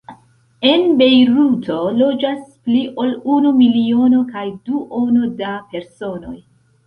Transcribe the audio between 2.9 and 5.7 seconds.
ol unu miliono kaj duono da